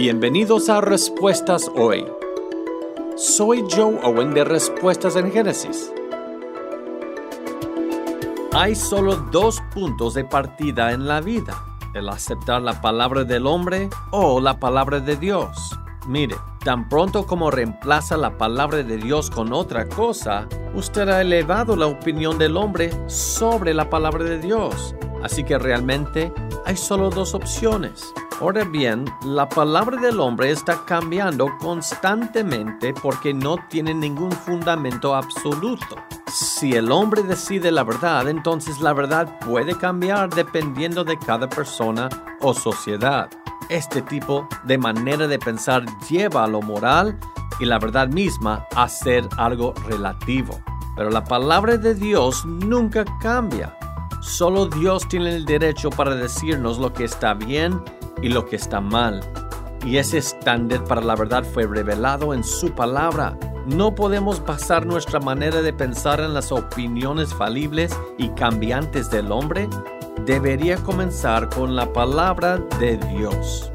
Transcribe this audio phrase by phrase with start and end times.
[0.00, 2.06] Bienvenidos a Respuestas Hoy.
[3.16, 5.92] Soy Joe Owen de Respuestas en Génesis.
[8.52, 11.60] Hay solo dos puntos de partida en la vida,
[11.94, 15.76] el aceptar la palabra del hombre o la palabra de Dios.
[16.06, 21.74] Mire, tan pronto como reemplaza la palabra de Dios con otra cosa, usted ha elevado
[21.74, 24.94] la opinión del hombre sobre la palabra de Dios.
[25.24, 26.32] Así que realmente
[26.64, 28.14] hay solo dos opciones.
[28.40, 35.96] Ahora bien, la palabra del hombre está cambiando constantemente porque no tiene ningún fundamento absoluto.
[36.28, 42.08] Si el hombre decide la verdad, entonces la verdad puede cambiar dependiendo de cada persona
[42.40, 43.28] o sociedad.
[43.70, 47.18] Este tipo de manera de pensar lleva a lo moral
[47.58, 50.60] y la verdad misma a ser algo relativo.
[50.94, 53.76] Pero la palabra de Dios nunca cambia.
[54.20, 57.82] Solo Dios tiene el derecho para decirnos lo que está bien
[58.22, 59.20] y lo que está mal.
[59.84, 63.38] Y ese estándar para la verdad fue revelado en su palabra.
[63.66, 69.68] No podemos basar nuestra manera de pensar en las opiniones falibles y cambiantes del hombre.
[70.24, 73.70] Debería comenzar con la palabra de Dios.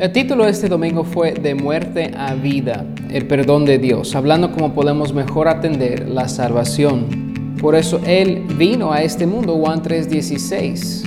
[0.00, 4.50] El título de este domingo fue De muerte a vida, el perdón de Dios, hablando
[4.50, 7.54] cómo podemos mejor atender la salvación.
[7.60, 11.04] Por eso Él vino a este mundo, Juan 3:16,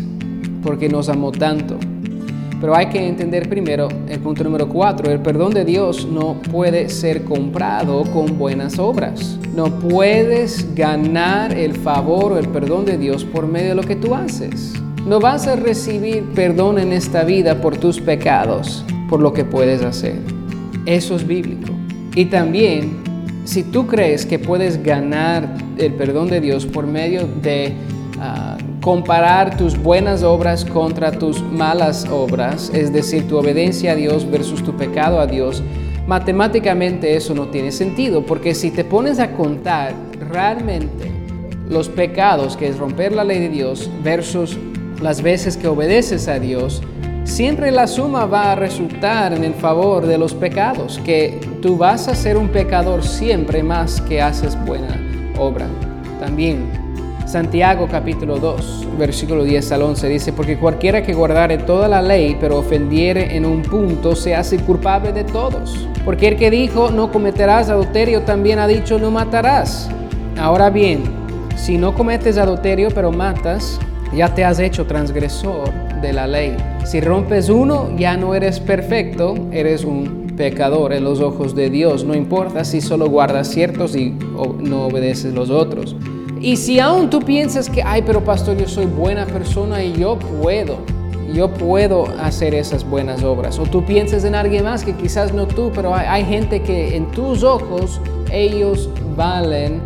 [0.63, 1.77] porque nos amó tanto.
[2.61, 6.87] Pero hay que entender primero el punto número 4, el perdón de Dios no puede
[6.87, 9.37] ser comprado con buenas obras.
[9.53, 13.97] No puedes ganar el favor o el perdón de Dios por medio de lo que
[13.97, 14.73] tú haces.
[15.07, 19.81] No vas a recibir perdón en esta vida por tus pecados, por lo que puedes
[19.81, 20.15] hacer.
[20.85, 21.71] Eso es bíblico.
[22.13, 23.03] Y también,
[23.45, 25.47] si tú crees que puedes ganar
[25.77, 27.73] el perdón de Dios por medio de
[28.19, 34.29] ah, comparar tus buenas obras contra tus malas obras, es decir, tu obediencia a Dios
[34.29, 35.63] versus tu pecado a Dios,
[36.05, 41.09] matemáticamente eso no tiene sentido, porque si te pones a contar realmente
[41.69, 44.57] los pecados, que es romper la ley de Dios, versus
[45.01, 46.81] las veces que obedeces a Dios,
[47.23, 52.07] siempre la suma va a resultar en el favor de los pecados, que tú vas
[52.07, 54.99] a ser un pecador siempre más que haces buena
[55.37, 55.67] obra.
[56.19, 56.87] También
[57.27, 62.37] Santiago capítulo 2, versículo 10 al 11 dice, porque cualquiera que guardare toda la ley,
[62.39, 65.87] pero ofendiere en un punto, se hace culpable de todos.
[66.05, 69.89] Porque el que dijo, no cometerás adulterio, también ha dicho, no matarás.
[70.39, 71.03] Ahora bien,
[71.57, 73.77] si no cometes adulterio, pero matas,
[74.13, 76.55] ya te has hecho transgresor de la ley.
[76.85, 82.05] Si rompes uno, ya no eres perfecto, eres un pecador en los ojos de Dios.
[82.05, 84.11] No importa si solo guardas ciertos y
[84.59, 85.95] no obedeces los otros.
[86.39, 90.17] Y si aún tú piensas que, ay, pero pastor, yo soy buena persona y yo
[90.19, 90.77] puedo,
[91.33, 93.57] yo puedo hacer esas buenas obras.
[93.59, 97.09] O tú piensas en alguien más que quizás no tú, pero hay, gente que en
[97.11, 97.99] tus ojos
[98.31, 99.81] ellos valen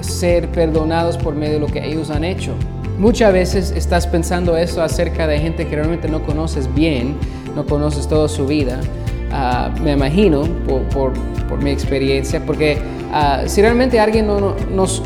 [0.00, 2.52] ser perdonados por medio de lo que ellos han hecho.
[2.98, 7.16] Muchas veces estás pensando eso acerca de gente que realmente no conoces bien,
[7.54, 8.80] no conoces toda su vida.
[9.30, 10.44] Ah, me imagino
[10.92, 11.12] por,
[11.62, 12.78] mi experiencia, porque
[13.12, 15.02] ah, si realmente alguien no, nos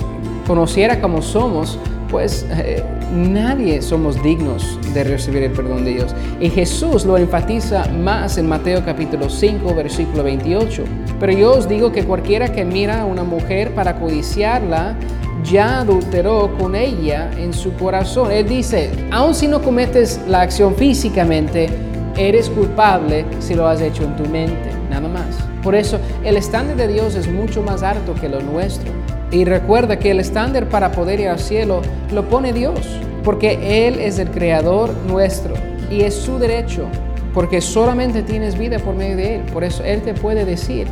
[0.47, 1.79] conociera como somos,
[2.11, 6.15] pues eh, nadie somos dignos de recibir el perdón de Dios.
[6.41, 10.85] Y Jesús lo enfatiza más en Mateo capítulo 5, versículo 28.
[11.19, 14.97] Pero yo os digo que cualquiera que mira a una mujer para codiciarla,
[15.45, 18.31] ya adulteró con ella en su corazón.
[18.33, 21.69] Él dice, aun si no cometes la acción físicamente,
[22.17, 25.37] eres culpable si lo has hecho en tu mente, nada más.
[25.63, 28.91] Por eso el estándar de Dios es mucho más alto que lo nuestro.
[29.31, 32.81] Y recuerda que el estándar para poder ir al cielo lo pone Dios,
[33.23, 35.55] porque Él es el creador nuestro
[35.91, 36.87] y es su derecho,
[37.33, 39.43] porque solamente tienes vida por medio de Él.
[39.53, 40.89] Por eso Él te puede decir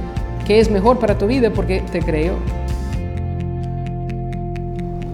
[0.47, 2.35] que es mejor para tu vida porque te creó.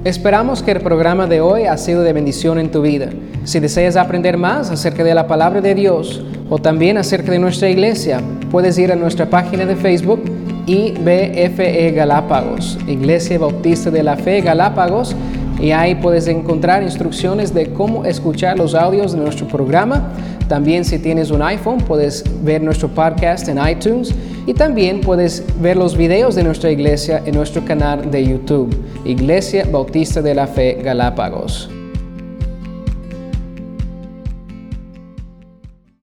[0.04, 3.08] Esperamos que el programa de hoy ha sido de bendición en tu vida.
[3.44, 7.70] Si deseas aprender más acerca de la palabra de Dios o también acerca de nuestra
[7.70, 8.20] iglesia,
[8.50, 10.22] puedes ir a nuestra página de Facebook
[10.66, 15.16] IBFE Galápagos, Iglesia Bautista de la Fe Galápagos,
[15.58, 20.12] y ahí puedes encontrar instrucciones de cómo escuchar los audios de nuestro programa.
[20.48, 24.14] También si tienes un iPhone puedes ver nuestro podcast en iTunes
[24.46, 28.74] y también puedes ver los videos de nuestra iglesia en nuestro canal de YouTube,
[29.04, 31.70] Iglesia Bautista de la Fe Galápagos.